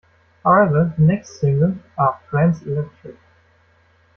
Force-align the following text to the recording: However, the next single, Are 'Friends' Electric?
However, 0.43 0.95
the 0.97 1.03
next 1.03 1.39
single, 1.39 1.75
Are 1.95 2.19
'Friends' 2.27 2.63
Electric? 2.63 3.17